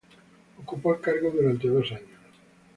[0.59, 2.19] Ocupó el cargo durante dos años.